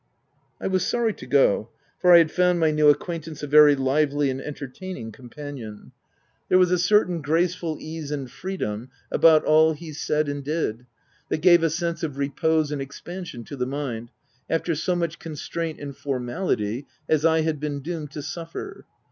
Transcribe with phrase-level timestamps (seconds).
[0.59, 1.69] I was sorry to go,
[1.99, 5.91] for I had found my new acquaintance a very lively and entertaining com panion.
[6.49, 10.87] There was a certain, graceful ease and freedom about all he said and did,
[11.29, 14.09] that gave a sense of repose and expansion to the mind,
[14.49, 18.85] after so much constraint and formality as I had been doomed to suffer..